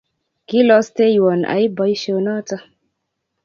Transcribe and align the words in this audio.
Kiilosteiwon 0.51 1.45
aib 1.57 1.77
boisionoto. 1.77 2.61